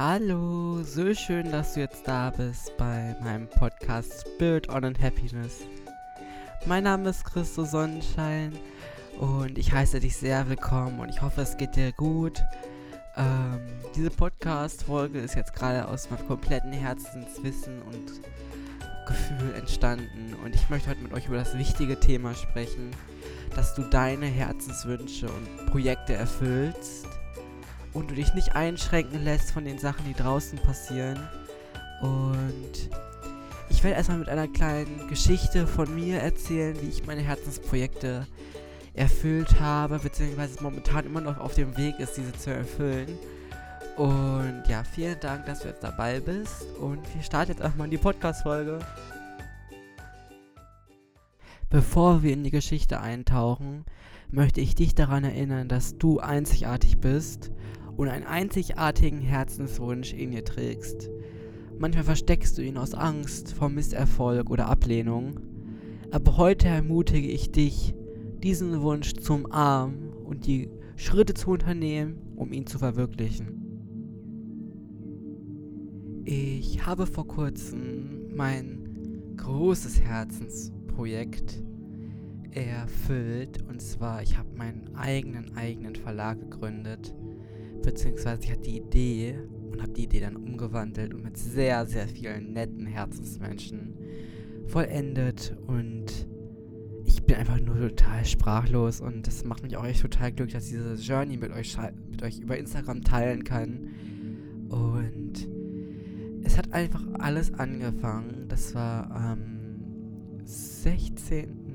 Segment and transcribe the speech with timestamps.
[0.00, 5.62] Hallo, so schön, dass du jetzt da bist bei meinem Podcast Spirit on and Happiness.
[6.66, 8.56] Mein Name ist Christo Sonnenschein
[9.18, 12.40] und ich heiße dich sehr willkommen und ich hoffe, es geht dir gut.
[13.16, 13.60] Ähm,
[13.96, 18.20] diese Podcast-Folge ist jetzt gerade aus meinem kompletten Herzenswissen und
[19.08, 22.92] Gefühl entstanden und ich möchte heute mit euch über das wichtige Thema sprechen,
[23.56, 27.17] dass du deine Herzenswünsche und Projekte erfüllst
[27.92, 31.18] und du dich nicht einschränken lässt von den Sachen, die draußen passieren.
[32.00, 32.90] Und
[33.70, 38.26] ich werde erstmal mit einer kleinen Geschichte von mir erzählen, wie ich meine Herzensprojekte
[38.94, 43.18] erfüllt habe, beziehungsweise momentan immer noch auf dem Weg ist, diese zu erfüllen.
[43.96, 46.62] Und ja, vielen Dank, dass du jetzt dabei bist.
[46.80, 48.78] Und wir starten jetzt erstmal in die Podcast-Folge.
[51.70, 53.84] Bevor wir in die Geschichte eintauchen,
[54.30, 57.50] möchte ich dich daran erinnern, dass du einzigartig bist
[57.96, 61.10] und einen einzigartigen Herzenswunsch in dir trägst.
[61.78, 65.40] Manchmal versteckst du ihn aus Angst vor Misserfolg oder Ablehnung,
[66.10, 67.94] aber heute ermutige ich dich,
[68.42, 73.58] diesen Wunsch zu umarmen und die Schritte zu unternehmen, um ihn zu verwirklichen.
[76.24, 81.62] Ich habe vor kurzem mein großes Herzensprojekt
[82.52, 83.62] erfüllt.
[83.68, 87.14] Und zwar ich habe meinen eigenen eigenen Verlag gegründet
[87.82, 89.38] beziehungsweise ich hatte die Idee
[89.70, 93.94] und habe die Idee dann umgewandelt und mit sehr, sehr vielen netten Herzensmenschen
[94.66, 95.56] vollendet.
[95.66, 96.06] Und
[97.04, 100.66] ich bin einfach nur total sprachlos und das macht mich auch echt total glücklich, dass
[100.66, 101.76] ich diese Journey mit euch,
[102.10, 103.88] mit euch über Instagram teilen kann.
[104.68, 105.48] Und
[106.42, 109.58] es hat einfach alles angefangen, das war am
[110.44, 111.67] 16.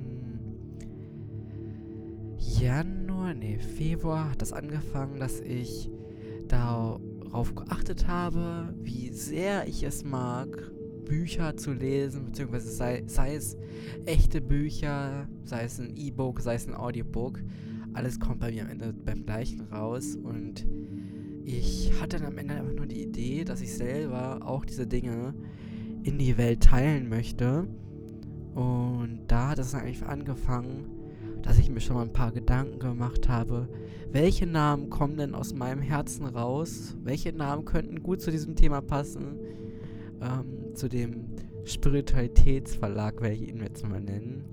[2.63, 5.91] Januar, nee, Februar hat das angefangen, dass ich
[6.47, 10.71] darauf geachtet habe, wie sehr ich es mag,
[11.03, 13.57] Bücher zu lesen, beziehungsweise sei, sei es
[14.05, 17.41] echte Bücher, sei es ein E-Book, sei es ein Audiobook.
[17.91, 20.65] Alles kommt bei mir am Ende beim gleichen raus und
[21.43, 25.33] ich hatte dann am Ende einfach nur die Idee, dass ich selber auch diese Dinge
[26.03, 27.67] in die Welt teilen möchte.
[28.55, 30.92] Und da hat es dann eigentlich angefangen,
[31.43, 33.67] dass ich mir schon mal ein paar Gedanken gemacht habe,
[34.11, 36.95] welche Namen kommen denn aus meinem Herzen raus?
[37.03, 39.37] Welche Namen könnten gut zu diesem Thema passen?
[40.21, 41.25] Ähm, zu dem
[41.65, 44.43] Spiritualitätsverlag werde ich ihn jetzt mal nennen.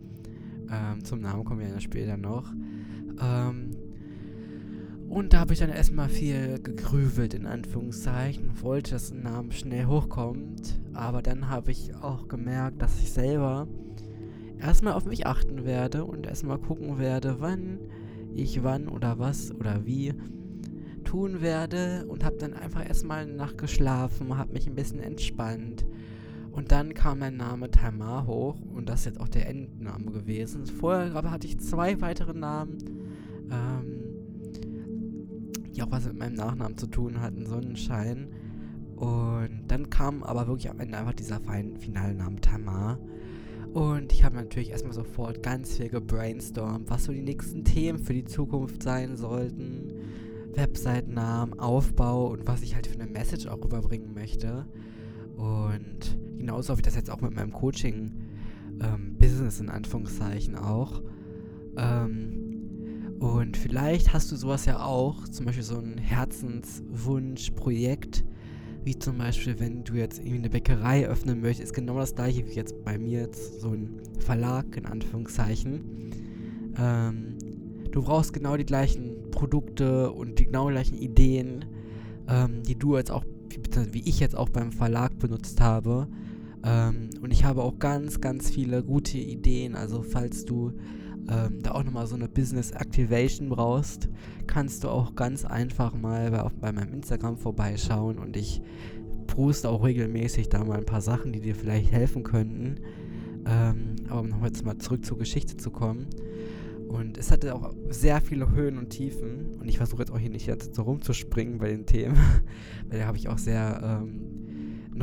[0.70, 2.52] Ähm, zum Namen kommen wir ja später noch.
[3.20, 3.70] Ähm,
[5.08, 8.62] und da habe ich dann erstmal viel gegrübelt, in Anführungszeichen.
[8.62, 10.80] Wollte, dass ein Name schnell hochkommt.
[10.94, 13.66] Aber dann habe ich auch gemerkt, dass ich selber
[14.60, 17.78] erstmal auf mich achten werde und erstmal gucken werde, wann
[18.34, 20.14] ich wann oder was oder wie
[21.04, 25.84] tun werde und habe dann einfach erstmal eine Nacht geschlafen, habe mich ein bisschen entspannt
[26.52, 30.66] und dann kam mein Name Tamar hoch und das ist jetzt auch der Endname gewesen.
[30.66, 32.78] Vorher aber hatte ich zwei weitere Namen,
[33.50, 34.00] ähm,
[35.74, 38.28] die auch was mit meinem Nachnamen zu tun hatten, Sonnenschein.
[38.96, 41.40] Und dann kam aber wirklich am Ende einfach dieser
[41.78, 42.98] finale Name Tamar.
[43.72, 48.14] Und ich habe natürlich erstmal sofort ganz viel gebrainstormt, was so die nächsten Themen für
[48.14, 49.92] die Zukunft sein sollten.
[50.54, 54.66] Webseitennamen, Aufbau und was ich halt für eine Message auch rüberbringen möchte.
[55.36, 58.12] Und genauso habe ich das jetzt auch mit meinem Coaching
[58.82, 59.16] ähm,
[59.60, 61.02] in Anführungszeichen auch.
[61.76, 62.40] Ähm,
[63.20, 68.24] und vielleicht hast du sowas ja auch, zum Beispiel so ein Herzenswunsch-Projekt,
[68.84, 72.46] wie zum Beispiel, wenn du jetzt irgendwie eine Bäckerei öffnen möchtest, ist genau das gleiche
[72.46, 76.12] wie jetzt bei mir jetzt so ein Verlag in Anführungszeichen.
[76.78, 77.36] Ähm,
[77.90, 81.64] du brauchst genau die gleichen Produkte und die genau gleichen Ideen,
[82.28, 83.24] ähm, die du jetzt auch,
[83.92, 86.08] wie, ich jetzt auch beim Verlag benutzt habe.
[86.64, 89.74] Ähm, und ich habe auch ganz, ganz viele gute Ideen.
[89.74, 90.72] Also falls du
[91.30, 94.08] ähm, da auch nochmal so eine Business Activation brauchst,
[94.46, 98.60] kannst du auch ganz einfach mal bei, bei meinem Instagram vorbeischauen und ich
[99.26, 102.80] poste auch regelmäßig da mal ein paar Sachen, die dir vielleicht helfen könnten.
[103.46, 106.08] Ähm, aber um noch jetzt mal zurück zur Geschichte zu kommen.
[106.88, 109.54] Und es hatte auch sehr viele Höhen und Tiefen.
[109.60, 112.16] Und ich versuche jetzt auch hier nicht jetzt so rumzuspringen bei den Themen,
[112.88, 114.39] weil da habe ich auch sehr ähm,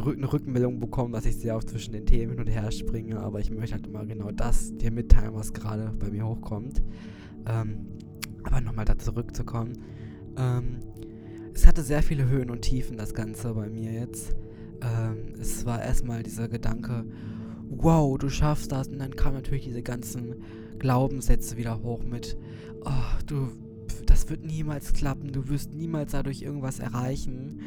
[0.05, 3.39] eine Rückmeldung bekommen, dass ich sehr oft zwischen den Themen hin und her springe, aber
[3.39, 6.81] ich möchte halt immer genau das dir mitteilen, was gerade bei mir hochkommt.
[7.47, 7.87] Ähm,
[8.43, 9.73] aber nochmal da zurückzukommen.
[10.37, 10.79] Ähm,
[11.53, 14.35] es hatte sehr viele Höhen und Tiefen, das Ganze bei mir jetzt.
[14.81, 17.05] Ähm, es war erstmal dieser Gedanke,
[17.69, 18.87] wow, du schaffst das.
[18.89, 20.35] Und dann kamen natürlich diese ganzen
[20.79, 22.37] Glaubenssätze wieder hoch mit,
[22.85, 23.49] oh, du,
[24.05, 27.59] das wird niemals klappen, du wirst niemals dadurch irgendwas erreichen.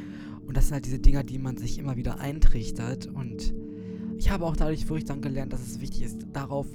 [0.50, 3.06] Und das sind halt diese Dinger, die man sich immer wieder eintrichtert.
[3.06, 3.54] Und
[4.18, 6.66] ich habe auch dadurch wirklich dann gelernt, dass es wichtig ist, darauf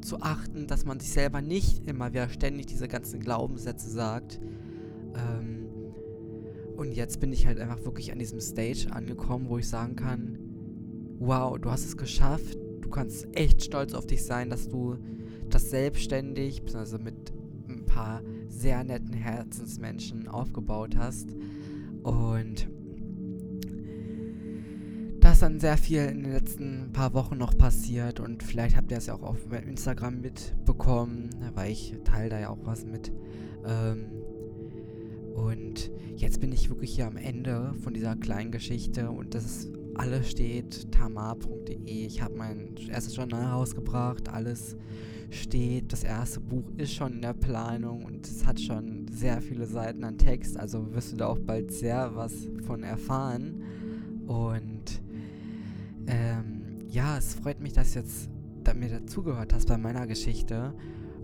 [0.00, 4.40] zu achten, dass man sich selber nicht immer wieder ständig diese ganzen Glaubenssätze sagt.
[5.14, 5.66] Ähm,
[6.78, 10.38] und jetzt bin ich halt einfach wirklich an diesem Stage angekommen, wo ich sagen kann,
[11.18, 12.56] wow, du hast es geschafft.
[12.80, 14.96] Du kannst echt stolz auf dich sein, dass du
[15.50, 17.34] das selbstständig, also mit
[17.68, 21.36] ein paar sehr netten Herzensmenschen aufgebaut hast.
[22.02, 22.66] Und
[25.40, 28.98] ist dann sehr viel in den letzten paar Wochen noch passiert und vielleicht habt ihr
[28.98, 33.10] es ja auch auf Instagram mitbekommen, weil ich teile da ja auch was mit.
[33.66, 34.04] Ähm,
[35.34, 39.72] und jetzt bin ich wirklich hier am Ende von dieser kleinen Geschichte und das ist
[39.94, 41.86] alles steht tamar.de.
[41.86, 44.76] Ich habe mein erstes Journal rausgebracht, alles
[45.30, 45.90] steht.
[45.90, 50.04] Das erste Buch ist schon in der Planung und es hat schon sehr viele Seiten
[50.04, 52.34] an Text, also wirst du da auch bald sehr was
[52.66, 53.62] von erfahren.
[54.26, 54.99] Und
[56.06, 58.28] ähm, ja, es freut mich, dass du jetzt
[58.64, 60.74] da mir dazugehört hast bei meiner Geschichte.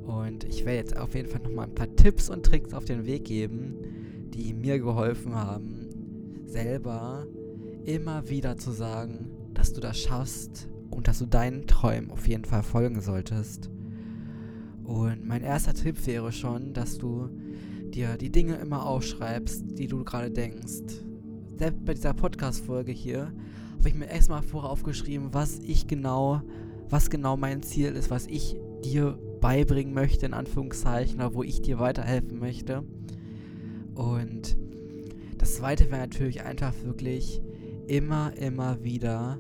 [0.07, 3.07] Und ich werde jetzt auf jeden Fall nochmal ein paar Tipps und Tricks auf den
[3.07, 3.75] Weg geben,
[4.33, 5.89] die mir geholfen haben,
[6.47, 7.27] selber
[7.85, 12.45] immer wieder zu sagen, dass du das schaffst und dass du deinen Träumen auf jeden
[12.45, 13.71] Fall folgen solltest.
[14.85, 17.29] Und mein erster Tipp wäre schon, dass du
[17.91, 21.03] dir die Dinge immer aufschreibst, die du gerade denkst.
[21.59, 23.33] Selbst bei dieser Podcast-Folge hier
[23.79, 26.43] habe ich mir erstmal vorher aufgeschrieben, was ich genau,
[26.89, 31.63] was genau mein Ziel ist, was ich dir beibringen möchte, in Anführungszeichen, oder wo ich
[31.63, 32.85] dir weiterhelfen möchte.
[33.95, 34.57] Und
[35.39, 37.41] das zweite wäre natürlich einfach wirklich
[37.87, 39.39] immer, immer wieder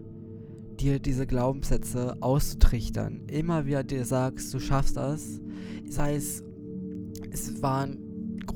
[0.78, 3.22] dir diese Glaubenssätze auszutrichtern.
[3.28, 5.40] Immer wieder dir sagst, du schaffst das.
[5.88, 6.44] Sei es,
[7.30, 8.05] es war ein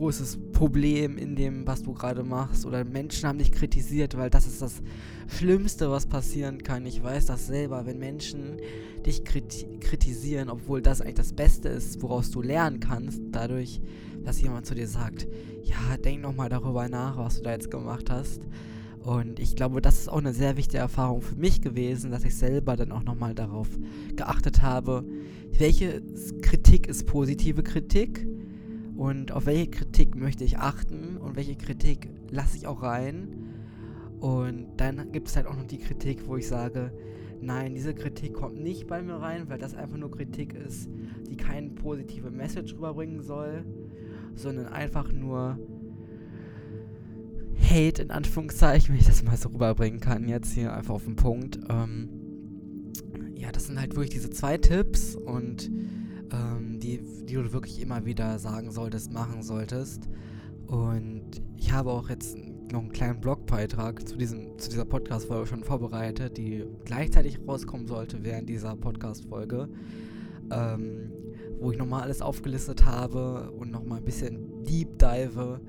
[0.00, 4.46] großes Problem in dem, was du gerade machst, oder Menschen haben dich kritisiert, weil das
[4.46, 4.80] ist das
[5.28, 6.86] Schlimmste, was passieren kann.
[6.86, 8.56] Ich weiß das selber, wenn Menschen
[9.04, 13.82] dich kritisieren, obwohl das eigentlich das Beste ist, woraus du lernen kannst, dadurch,
[14.24, 15.28] dass jemand zu dir sagt,
[15.64, 18.40] ja, denk nochmal darüber nach, was du da jetzt gemacht hast.
[19.04, 22.34] Und ich glaube, das ist auch eine sehr wichtige Erfahrung für mich gewesen, dass ich
[22.34, 23.68] selber dann auch nochmal darauf
[24.16, 25.04] geachtet habe,
[25.58, 26.00] welche
[26.40, 28.26] Kritik ist positive Kritik
[29.00, 33.28] und auf welche Kritik möchte ich achten und welche Kritik lasse ich auch rein.
[34.20, 36.92] Und dann gibt es halt auch noch die Kritik, wo ich sage,
[37.40, 40.90] nein, diese Kritik kommt nicht bei mir rein, weil das einfach nur Kritik ist,
[41.30, 43.64] die keine positive Message rüberbringen soll,
[44.34, 45.58] sondern einfach nur
[47.58, 51.16] Hate in Anführungszeichen, wenn ich das mal so rüberbringen kann, jetzt hier einfach auf den
[51.16, 51.58] Punkt.
[51.70, 52.10] Ähm,
[53.34, 55.70] ja, das sind halt wirklich diese zwei Tipps und
[56.90, 60.08] die, die du wirklich immer wieder sagen solltest, machen solltest.
[60.66, 62.36] Und ich habe auch jetzt
[62.72, 68.22] noch einen kleinen Blogbeitrag zu, diesem, zu dieser Podcast-Folge schon vorbereitet, die gleichzeitig rauskommen sollte
[68.22, 69.68] während dieser Podcast-Folge,
[70.52, 71.12] ähm,
[71.58, 75.60] wo ich nochmal alles aufgelistet habe und nochmal ein bisschen deep dive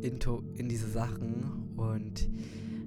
[0.00, 1.72] into, in diese Sachen.
[1.76, 2.28] Und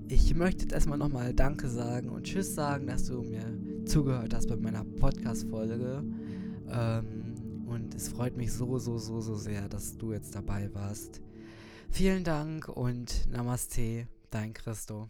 [0.09, 3.45] ich möchte jetzt erstmal nochmal Danke sagen und Tschüss sagen, dass du mir
[3.85, 6.03] zugehört hast bei meiner Podcast-Folge.
[6.69, 7.24] Ähm,
[7.67, 11.21] und es freut mich so, so, so, so sehr, dass du jetzt dabei warst.
[11.89, 15.09] Vielen Dank und Namaste, dein Christo.